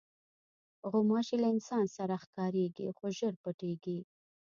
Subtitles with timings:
[0.91, 3.99] غوماشې له انسان سره ښکارېږي، خو ژر پټېږي.